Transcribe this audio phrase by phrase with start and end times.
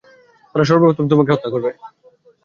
[0.55, 1.69] তারা সর্বপ্রথম তোমাকে হত্যা করবে।